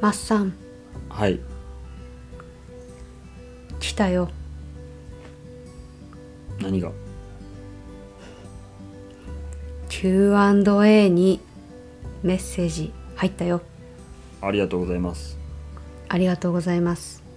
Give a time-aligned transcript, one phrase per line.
[0.00, 0.52] マッサン。
[1.08, 1.40] はい。
[3.80, 4.28] 来たよ。
[6.60, 6.92] 何が
[9.88, 11.40] ？Q&A に
[12.22, 13.62] メッセージ入ったよ。
[14.40, 15.38] ありがとうございます。
[16.08, 17.28] ありがとうございます。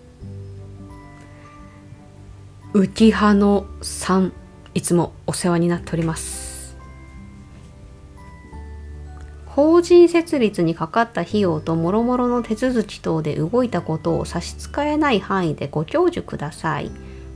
[2.73, 4.31] 浮葉のさん
[4.73, 6.40] いつもお世話になっております
[9.61, 16.89] 法人設立にかかった費用と諸々の手続き等で動いたことを差し支えない範囲でご教授ください。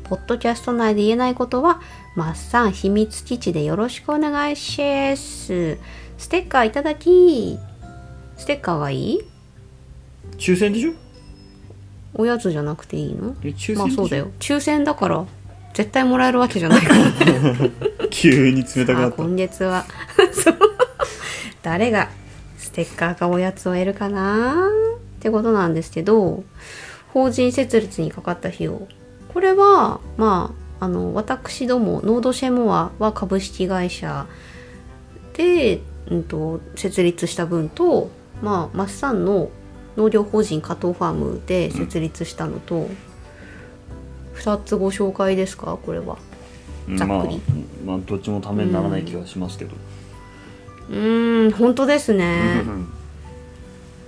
[0.06, 1.82] ポッドキャスト内で言えないことは
[2.16, 5.78] マッサン秘密基地でよろしくお願いします。
[6.18, 7.60] ステッカーいただき
[8.38, 9.20] ステッカーがいい？
[10.38, 10.94] 抽選でしょ？
[12.16, 13.36] おやつじゃなくていいの？
[13.76, 14.32] まあそうだよ。
[14.40, 15.24] 抽選だから
[15.76, 17.04] 絶対もらえるわけじゃないから。
[18.10, 19.18] 急に冷たくなあった。
[19.18, 19.86] 今月は。
[20.34, 20.55] そ う
[21.66, 22.10] 誰が
[22.60, 24.70] ステッカーかおやつを得るかな？
[25.18, 26.44] ってことなんですけど
[27.12, 28.88] 法人設立にかかった費用。
[29.34, 34.27] これはまああの私どもノードシェモアは株式会社
[35.34, 38.12] で、うん、と設立した分と
[38.43, 39.49] まあマッサンの
[39.98, 42.90] 農業法人加藤ファームで設立したのと、
[44.36, 45.80] 2つご紹介ですか？
[45.84, 46.18] これは。
[46.88, 47.41] うんまあざっくり、
[47.84, 52.64] まあどっちもためにならない気はしますけど、うーん本当ですね。
[52.66, 52.91] うん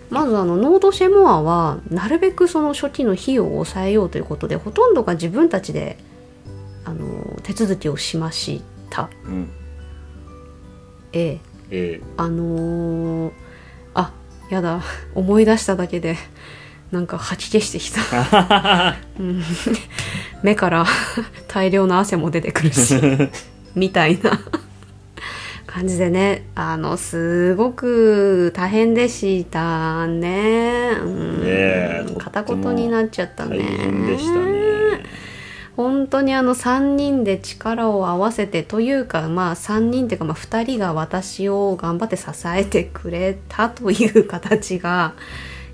[0.10, 5.98] まずあのノードシェモアはなるべくその初期の費用を抑えようということでほとんどが自分たちで
[6.86, 9.10] あの手続きをしました。
[9.26, 9.50] うん。
[11.12, 11.40] え。
[11.70, 12.02] ええ。
[12.16, 13.34] あのー
[13.96, 14.14] あ
[14.50, 14.82] やだ。
[15.14, 16.16] 思い出しただけで
[16.92, 19.44] なんか吐き気してきた、 うん、
[20.42, 20.86] 目から
[21.50, 22.96] 大量の汗も出てくるし
[23.76, 24.40] みたいな
[25.78, 31.44] 感じでねあのすごく大変でしたね、うん。
[31.44, 33.60] ね片言になっちゃったね。
[33.60, 35.06] でしたね。
[35.76, 45.14] 本当にあの3人で力を合わせてというかまあ3人っていうかまあ2人が私を頑張って支えてくれたという形が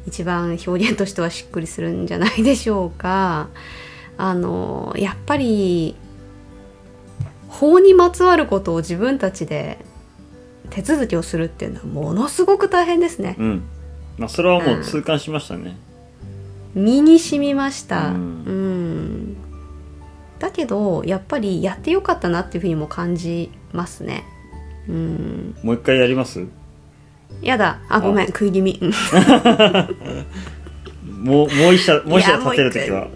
[0.05, 3.47] 一番表現としてはしっくりするんじゃないでしょうか。
[4.17, 5.95] あのやっぱり
[7.47, 9.77] 法にまつわることを自分たちで
[10.73, 13.35] 手続きをするっていうのはものすごく大変ですね。
[13.37, 13.61] うん。
[14.17, 15.77] まあそれはもう痛感しましたね、
[16.73, 19.33] 身に染みました、ううん。
[19.33, 19.35] ん
[20.39, 24.23] だけどやっぱりやってよかったなっていうふうにも感じますね。
[24.89, 25.55] うん。
[25.63, 26.45] もう一回やります？
[27.41, 27.79] やだ。
[27.89, 28.27] あごめん。
[28.27, 28.79] 食い気味。
[31.23, 33.07] もうもう一社もう一社立てるときは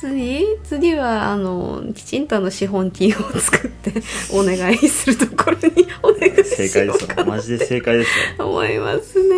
[0.00, 3.92] 次次はあのきちんとあの資本金を作って
[4.32, 7.26] お願いするところにお願い正しようか解ですよ。
[7.26, 8.46] マジで正解ですよ。
[8.46, 9.36] 思いますね。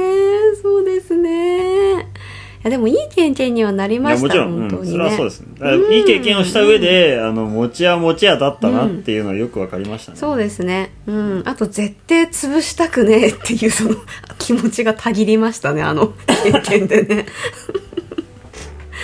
[0.62, 2.02] そうですね。
[2.02, 4.90] いやでもいい経験にはなりいましたやもちろん、うん、本当にね。
[4.92, 5.40] それはそうです。
[5.40, 10.92] ねだからいい経験をした上で、あの持ち屋持ち屋だったなっていうのはよくわかりましたね、そうですね。
[11.06, 11.42] うん。
[11.44, 13.96] あと、絶対潰したくねえっていう、その、
[14.38, 17.26] 気持ちがたぎりましたね、あの経験でね。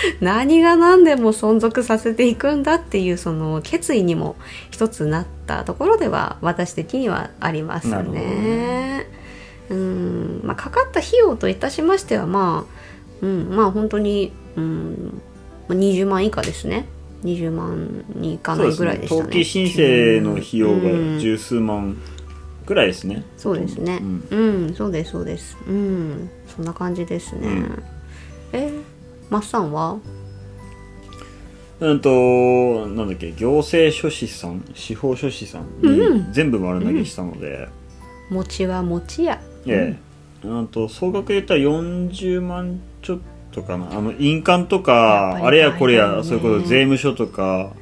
[0.21, 4.37] 何が何でも存続させていくんだっていう、その、決意にも
[4.71, 9.07] 一つなったところでは、私的にはありますね。
[9.71, 10.41] うん。
[10.45, 12.79] まあ、かかった費用といたしましては、まあ、
[13.21, 15.21] うん、まあ、本当に、うん、
[15.69, 16.87] まあ20万以下ですね。
[17.25, 19.21] 20万にいかないぐらいでしたね。
[19.23, 21.97] 登記申請の費用がうん十数万
[22.65, 23.99] ぐらいですね、そうですね。
[24.31, 25.57] ううんん、そうですそうです。
[25.67, 27.49] うん、そんな感じですね。
[27.49, 27.83] うん
[28.53, 28.71] え、
[29.31, 29.99] マッサンは？
[31.81, 37.69] うんとなんだっけ行政書士さん司法書士さんに全部丸投げしたので、
[38.31, 39.41] 餅は餅や。
[39.67, 39.97] え
[40.45, 40.47] え。
[40.49, 43.19] うんと総額で言ったら40万ちょっ
[43.53, 43.97] とかな。
[43.97, 47.73] あの印鑑とかあれやこれやそういうこと税務署とか。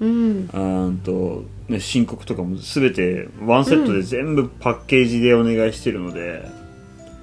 [0.00, 6.48] うん、うんと、ね、申告とかも全てワンセットで全部パッケージでお願いしてるので、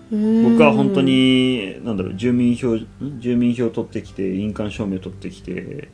[0.09, 2.88] 僕は本当になんだろう住民票ん
[3.19, 5.89] 住民票取ってきて印鑑証明取ってきて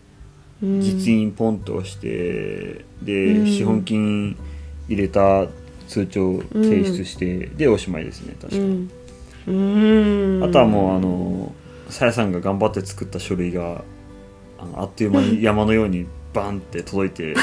[0.61, 0.81] うん。
[0.81, 3.47] 実印ポンと押してで、うん。
[3.47, 4.37] 資本金
[4.87, 5.47] 入れた
[5.87, 11.53] 通帳提出して、でおしまいですね確か、あとはもうあの
[11.89, 13.83] さやさんが頑張って作った書類が
[14.59, 17.35] あのあっという間に 山のようにバンって届いて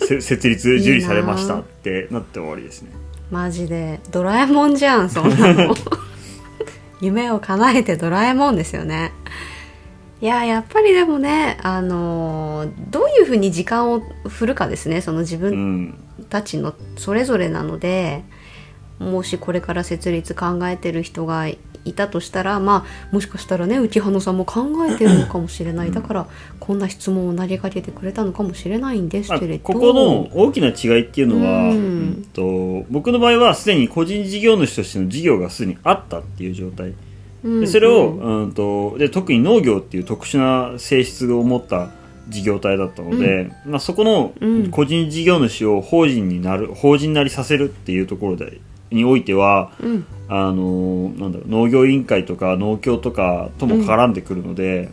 [0.00, 2.90] せ 設立受理されましたってなって終わりですね。
[3.30, 4.00] マジで。
[4.10, 5.74] ドラえもんじゃんそんなの。
[7.04, 9.12] 夢を叶えてドラえもんですよね。
[10.20, 15.94] いややっぱりでもねあのーどういうふうに時間を振るかですねその自う分ん
[16.30, 18.22] たちのそれぞれなので
[18.98, 21.58] もしこれから設立考えてる人がい
[21.92, 26.26] たとしたらまあもしかしたらね浮葉野さんも考えてるのかもしれない、だから
[26.58, 29.64] こんな質問を投げかけてくれたのかもしれないんですまあけれど。
[29.64, 31.76] ここの大きな違いっていうのは、うん。
[31.76, 31.80] う
[32.20, 36.88] んと僕の場合はすでに個人事業主としての事業がすでにあったっていう状態。
[37.44, 41.90] うんでそれを、うんうん、とで特に農業っていう特殊な性質を持った
[42.30, 44.70] 事業体だったので、まあ、そこのうん。
[44.70, 48.60] 個人事業主を法人になる法人なりさせるっていうところで
[48.90, 50.06] においてはうん。
[50.26, 54.90] あのなんだろう農業委員会とか農協とかとも絡んでくるので、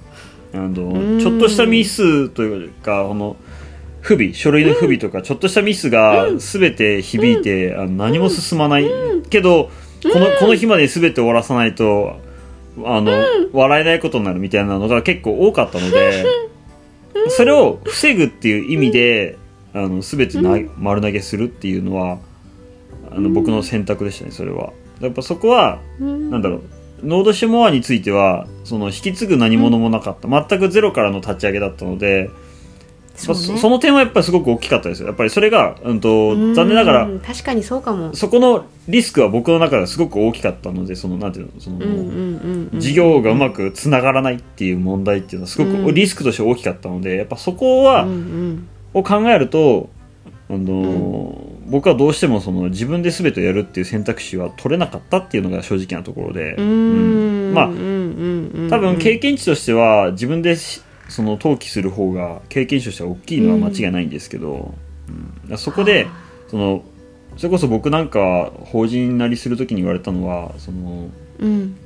[0.53, 1.19] あのうん。
[1.19, 3.38] ちょっとしたミスというかこの
[4.01, 8.89] 不備書類の不備とかちょっとしたミスが全て響いて、あの何も進まない、
[9.29, 9.69] けど
[10.03, 12.19] このこの日まで全て終わらさないと
[12.83, 13.11] あの、
[13.53, 16.25] 笑えないことになるみたいなのが結構多かったので、
[17.29, 19.37] それを防ぐっていう意味で
[19.73, 22.17] あの全てな、丸投げするっていうのは
[23.11, 24.73] あの僕の選択でしたねそれは。
[24.99, 26.29] やっぱそこはうん。
[26.29, 26.61] なんだろう。
[27.03, 32.29] ノードシュモアについてはその引き継ぐ何者もなかった、全くゼロからの立ち上げだったので
[33.15, 33.61] そうね。
[33.69, 35.07] の点はやっぱりすごく大きかったですよ。
[35.07, 38.13] やっぱりそれが、うん、と残念ながらうん確かにそうかも。
[38.15, 42.79] そこのリスクは僕の中ではすごく大きかったのでそのなんていうのその、うんうんうんうん。
[42.79, 45.85] 事業がうまくつながらないっていう問題っていうのはすごうん。
[45.85, 48.67] くリスクとして大きかったのでやっぱそこは、うんうん。
[48.93, 49.89] を考えると、
[50.49, 57.53] あの僕はどうしてもその自分で全てをやるっていう選択肢は取れなかったっていうのが正直なところで、ううん。
[57.53, 64.75] まあんうん多分経験値としては自分でしその登記する方が経験値としては大きいのは間違いないんですけど、
[65.50, 65.57] うん。
[65.57, 66.07] そこで
[66.50, 66.83] その
[67.38, 71.09] それこそ僕なんか法人なりする時に言われたのはその、
[71.39, 71.77] うん。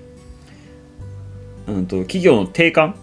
[1.68, 2.96] うん、と企業の定款？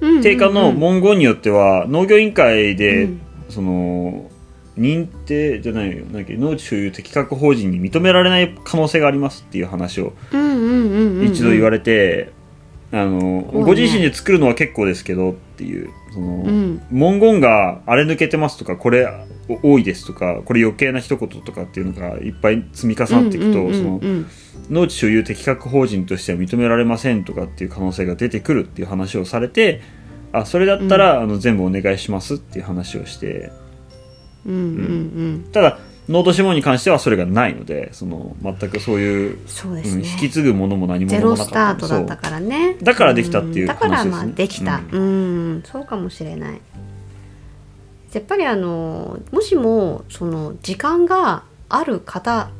[0.00, 3.20] うん定款の文言によっては農業委員会で、うん。
[3.48, 4.30] その
[4.78, 6.04] 認定じゃないよ。
[6.04, 12.32] なんだっけ農地所有適格法人に認められない可能性がありますっていう話をうんうんうんうん一度言われて、
[12.92, 16.82] ご自身で作るのは結構ですけどっていうその、うん。
[16.90, 19.08] 文言があれ抜けてますとかこれ
[19.62, 23.70] 多いですとかこれ余計な一言とかっていうのがいっぱい積み重なっていくと、
[24.70, 29.80] 農地所有適格法人としては認められませんとかっていう可能性が出てくるっていう話をされて
[30.32, 33.52] あそれだったら、あの全部お願いしますっていう話をして
[34.46, 35.78] うんうんただ
[36.08, 40.08] ノート指紋に関してはそれがないのでその全くそういう、うんそうですね。
[40.08, 42.76] 引き継ぐものも何もゼロスタートだったからね。
[42.80, 44.10] だからできたっていうだから話ですね。
[44.10, 44.80] まあできた。
[44.92, 45.00] うう
[45.56, 45.62] ん。
[45.64, 46.60] そうかもしれない。
[48.12, 52.50] やっぱりあのもしもその時間がある方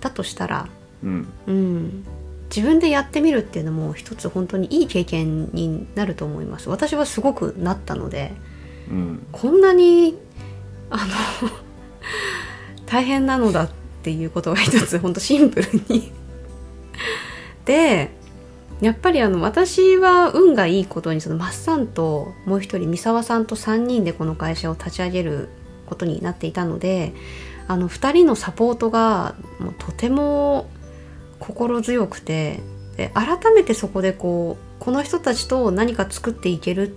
[0.00, 0.68] だとしたら
[1.02, 1.28] うん。
[1.46, 2.04] うん。
[2.54, 6.70] 自分でやってみるっていうのも一つ本当にいい経験になると思います。
[6.70, 8.32] 私はすごくなったので
[8.88, 9.26] うん。
[9.30, 10.16] こんなに
[10.94, 10.98] あ
[11.42, 11.50] の
[12.86, 13.70] 大変なのだっ
[14.02, 16.12] ていうことが一つ本当シンプルに。
[17.64, 18.10] で
[18.80, 25.48] やっぱりあの私は運がいいことにそのマッサンともう一人三沢さんと3人でこの会社を立ち上げる
[25.86, 27.14] ことになっていたので
[27.66, 30.68] あの2人のサポートがもうとても
[31.40, 32.60] 心強くて
[32.96, 36.96] で改めてそこでこうこの人たちと何か作っていける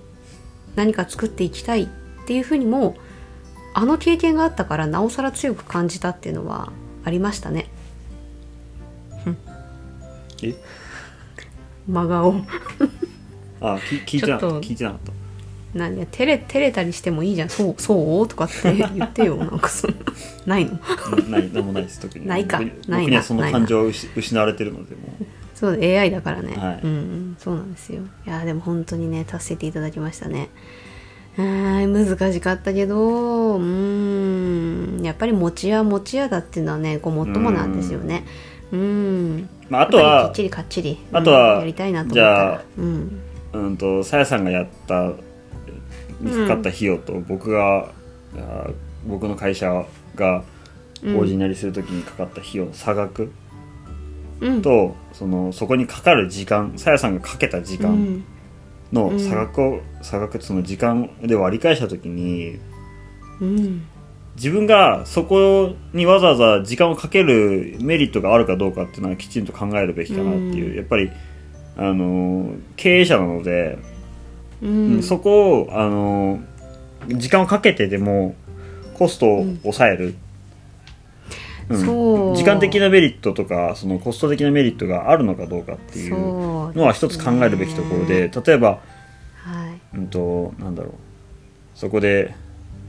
[0.75, 1.87] 何か作っていきたいっ
[2.27, 2.95] ていうふうにも
[3.79, 6.71] あの経験があったからなおさら強く感じたっていうのは
[7.05, 7.69] ありましたね。
[10.41, 10.55] え？
[11.87, 12.41] 真顔。
[13.61, 14.59] あき聞いてなかった。
[14.61, 15.11] 聞いてなかった。
[15.75, 17.49] 何や照れ照れたりしてもいいじゃん。
[17.49, 19.35] そうそうとかって言ってよ。
[19.45, 19.97] なんかそんな
[20.47, 20.71] ないの？
[20.71, 21.99] うんない何もないです。
[21.99, 22.25] 特に。
[22.25, 22.59] ないか。
[22.87, 23.21] ないな。
[23.21, 25.25] その感情を失失われてるのでもう。
[25.53, 26.79] そう AI だからね、はい。
[26.83, 27.37] うんうん。
[27.37, 28.01] そうなんですよ。
[28.25, 30.49] いやでも本当にね助けていただきましたね
[31.43, 38.25] 難しかったけどうーんやっぱり餅屋餅屋だっていうのはねごもっともなんですよね。
[38.71, 39.49] うん。
[39.69, 42.15] まあ、あとはきっちりかっちりあとはうんやりたいなと思った。
[42.15, 43.21] じゃらあうん。
[43.53, 45.13] うんとさやさんがやった
[46.19, 47.91] にかかった費用と、僕が
[48.35, 48.69] あ
[49.07, 50.43] 僕の会社が
[51.03, 53.31] 法人なりするときにかかった費用の差額
[54.41, 54.61] うん。
[54.61, 58.25] と、そのそこにかかる時間さやさんがかけた時間うん
[58.91, 62.59] の差額を、差額その時間で割り返したときに
[63.39, 63.85] うん。
[64.35, 70.75] 自分がそこにわざわざ時間をかけるメリットがあるかどうかっていうのはきちんと考えるべきかなっていう、うん。
[70.75, 71.11] やっぱり
[71.75, 73.79] あの経営者なので、
[74.61, 76.39] うんそこをあの
[77.07, 78.35] 時間をかけてでも
[78.95, 80.15] コストを抑える、
[81.69, 82.35] うん。
[82.35, 89.97] 時間的なメリットとかそのコスト的なメリットがあるのかどうかっていうのは一つ考えるべきところで例えば、はい。
[89.97, 90.93] うん、となんだろう。
[91.75, 92.35] そこで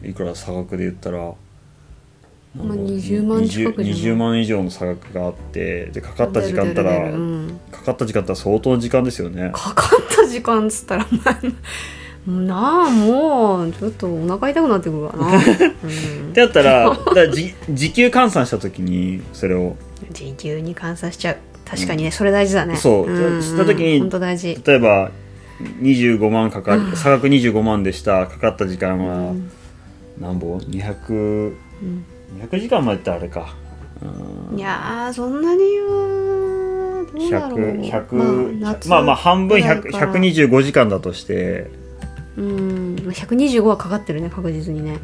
[0.03, 7.61] いくら差額で言ったらまあ20万近くじゃない 20, 万以上の差額があってでかかった時間ったらるうん。
[7.71, 9.51] かかった時間ったら相当の時間ですよね。
[9.53, 11.41] かかった時間っつったらまあ
[12.29, 15.39] なあもうちょっとお腹痛くなってくるわな、 うん。
[15.39, 17.55] ってやったらだ時
[17.93, 19.77] 給換算した時にそれを。
[20.13, 21.37] 時給に換算しちゃう。
[21.65, 22.77] 確かにね、それ大事だね。
[22.77, 23.11] そう。
[23.11, 23.43] うん。
[23.43, 24.61] した時に本当大事。
[24.63, 25.11] 例えば
[25.81, 28.27] 25万かかる 差額25万でした。
[28.27, 29.33] かかった時間は
[30.21, 31.53] 何本 ?200
[32.51, 33.55] 200時間までってあれか。
[34.53, 34.59] うん。
[34.59, 37.59] いやーそんなにはどうだろう。
[37.59, 41.71] 100 100まあ夏まあまあ半分100ぐらいから125時間だとして、
[42.39, 42.95] うん。
[42.97, 44.99] 125はかかってるね確実にね。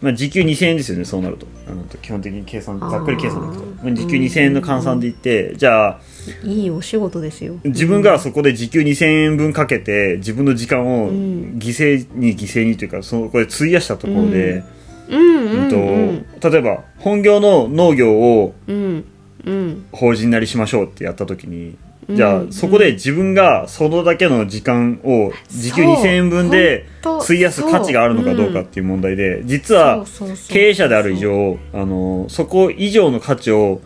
[0.00, 1.46] まあ、時給2000円ですよねそうなると。
[1.68, 6.00] あの基本的に計算ざっくり計算でいくと、まあ、時給2000円の換算でいって、じゃあ
[6.42, 7.56] いいお仕事ですよ。
[7.64, 11.58] 自分がそこで時給2000円分かけて自分の時間をん。
[11.58, 14.64] 犠牲に犠牲にというかそこで費やしたところで、
[15.10, 15.62] うんうんうん。
[15.64, 19.04] うんと例えば本業の農業をうん
[19.44, 19.84] うん。
[19.92, 21.76] 法人なりしましょうってやった時に
[22.14, 22.52] じゃあ、うん。
[22.52, 25.94] そこで自分がそのだけの時間を時給そう。
[25.96, 30.04] 2000円分で費やす価値があるのかどうかっていう問題で実は
[30.48, 33.80] 経営者である以上あのそこ以上の価値を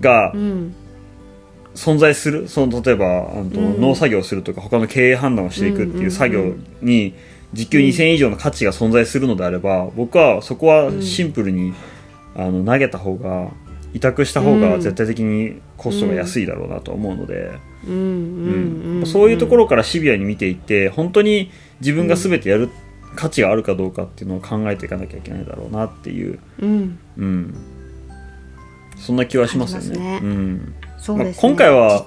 [0.00, 0.74] がうん。
[1.72, 3.80] 存在するその例えばあの、うん。
[3.80, 7.14] 農作業をするとか他の経営判断をしていくっていう作業に
[7.52, 11.74] 時給2000円以上の価値が存在するのであれば僕はそこはシンプルに、
[12.36, 13.50] あの投げた方が
[13.92, 17.52] 委託した方が絶対的にコストが安いだろうなと思うので、
[17.86, 17.92] うん。
[17.92, 18.98] うん。
[19.00, 19.06] うん。
[19.06, 22.68] そういうところからシビアに見ていって本当に自分が全てやる
[23.16, 26.98] 価値があるかどうかっていうのを考えていかなきゃいけないだろうなっていう、うん。
[27.18, 27.54] うん、
[28.96, 30.20] そんな気はしますよね。
[30.22, 30.74] うん。
[31.00, 32.04] そうですね、まあ今回は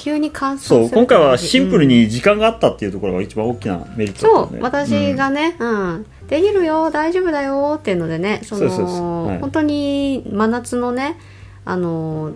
[0.60, 6.06] そう今回はシンプルうんに時間があったっていうところが一番大きなメリットだそうったよね私がね、うん。
[6.28, 9.40] できるよ大丈夫だよっていうのでねそのそうそうそうはい。
[9.40, 11.18] 本当に真夏のね
[11.65, 12.34] あの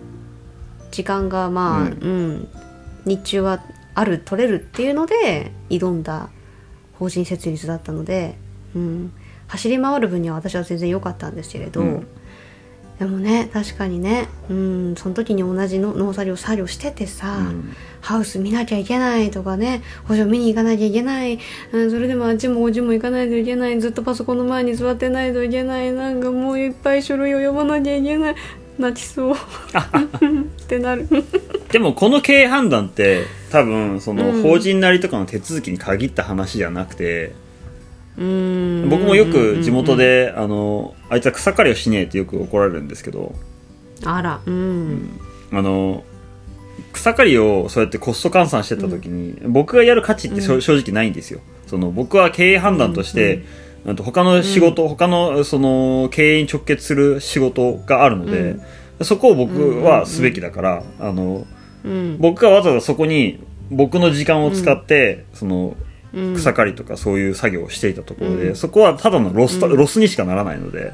[0.90, 2.32] 時間がまあ、ううん。
[2.36, 2.48] ん
[3.04, 3.60] 日中は
[3.94, 6.28] ある取れるっていうので挑んだ
[6.98, 8.36] 法人設立だったので、
[8.76, 9.12] うん、
[9.46, 12.06] 走り回る分には私は全然良かったんですけれど、うん。
[12.98, 17.72] でもね確かにね、うん、その時に同じの農作業作業しててさ、うん。
[18.00, 21.38] ハウス見なきゃいけないとかね補助見に行かなきゃいけない、
[21.72, 28.36] うん、それでもあっちもこっちも行かないといけないずっとパソコンの前に座ってないといけないなんかもういっぱい書類を読まなきゃいけない
[28.78, 29.34] 泣きそう。
[29.34, 31.08] ってなる。
[31.70, 34.42] でもこの経営判断って多分そのうん。
[34.42, 37.32] 法人なりとかの手続きに限った話じゃなくて、
[38.16, 38.88] うん。
[38.88, 43.34] 僕もよく地元で、あのあいつは草刈りをしねえってよく怒られるんですけど。
[44.04, 45.10] あらうん。
[45.52, 46.04] あの
[46.92, 51.40] 草刈りをそうやってコスト換算してた時に、僕がやる価値って正直ないんですよ。
[51.66, 58.56] その僕は経営判断として、あと他の仕事、他のその経営に直結する仕事があるので、
[59.02, 61.46] そこを僕はすべきだから、あの
[61.84, 62.18] うん。
[62.18, 63.38] 僕がわざわざそこに
[63.70, 65.76] 僕の時間を使って、その
[66.12, 66.34] うん。
[66.34, 68.56] 草刈りとかそういう作業をしていたところで、うん。
[68.56, 69.76] そこはただのロス,、うん。
[69.76, 70.92] ロスにしかならないので、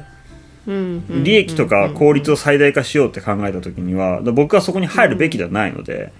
[0.67, 1.23] うん。
[1.23, 6.11] 利益とか効率を最大化しようって考えた時には僕はそこに入るべきではないので、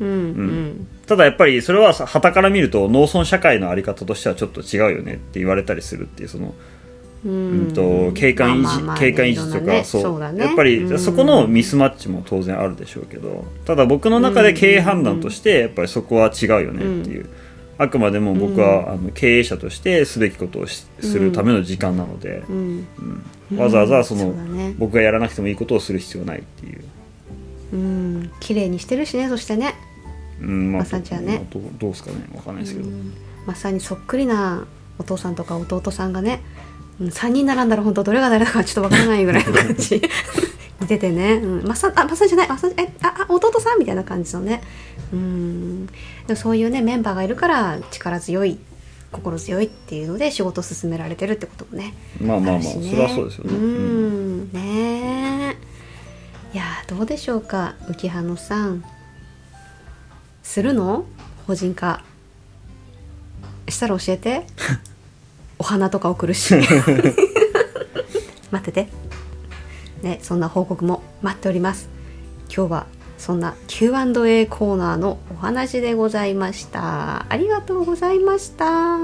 [0.00, 0.08] うん。
[0.08, 6.54] うんただやっぱりそれははたから見ると農村社会のあり方としてはちょっと違うよねって言われたりするっていうその、
[7.24, 10.32] ううんん、と景観維持、まあまあまあ景観維持とか、ねそう。
[10.32, 10.44] ね。
[10.44, 10.98] やっぱりうん。
[10.98, 17.28] そこのミスマッチも当然あるでしょうけどただ僕の中で経営判断としてやっぱりそこは違うよねっていう、
[17.78, 22.86] あくまでも僕は、あの経営者としてすべきことをしするための時間なので、うん。
[23.50, 23.58] うん。
[23.58, 24.34] わざわざその、
[24.78, 26.84] 僕がやらなくてもいいことをする必要ないっていう。
[27.74, 28.30] うん。
[28.40, 29.74] 綺麗にしてるしねそしてね
[30.40, 31.46] うんまあ、まさちゃんね。
[31.50, 32.26] どうどうですかね。
[32.34, 32.88] わかんないですけど、
[33.46, 34.66] まさにそっくりな
[34.98, 36.42] お父さんとか弟さんがね、
[37.00, 40.02] うん、3人並んだら本当どれが誰だかちょっとわからないぐらいの感じ。
[40.80, 44.62] 似ててね、うん、まさあまさじゃないまさえああ弟さんみたいな感じのね。
[45.12, 45.86] うん。
[45.86, 45.92] で
[46.30, 48.58] もそういうねメンバーがいるから力強い
[49.12, 51.94] 心強いっていうので仕事を進められてるってこともね。
[52.20, 52.90] まあまあまあ、ね。
[52.90, 54.42] それはそうですよね、ううん。
[54.42, 55.56] んね。
[56.52, 57.74] えいやーどうでしょうか。
[57.88, 58.84] 浮葉野さん
[60.46, 61.04] するの？
[61.46, 62.02] 法人化。
[63.68, 64.46] したら教えて。
[65.58, 66.54] お花とか送るし。
[68.50, 68.88] 待ってて。
[70.02, 71.88] ねそんな報告も待っております。
[72.48, 72.86] 今日は
[73.18, 77.26] そんな Q&A コーナーのお話でございました。
[77.28, 78.96] ありがとうございました。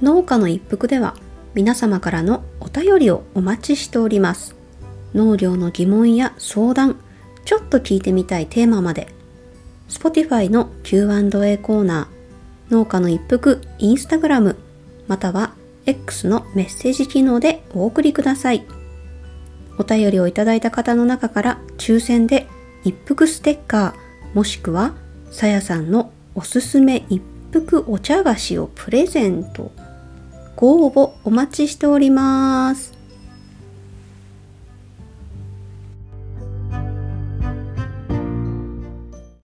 [0.00, 1.16] 農家の一服では
[1.54, 4.63] 皆様からのお便りをお待ちしております
[5.14, 6.96] 農業の疑問や相談
[7.44, 9.08] ちょっと聞いてみたいテーマまで
[9.88, 14.56] Spotify の Q&A コーナー農家の一服インスタグラム
[15.06, 15.54] または
[15.86, 18.64] X のメッセージ機能でお送りください。
[19.78, 22.46] お便りをいただいた方の中から抽選で
[22.84, 24.94] 一服ステッカーもしくは
[25.30, 29.72] さやさんのおすすめ一服お茶菓子をプレゼント。
[30.56, 32.93] ご応募お待ちしております。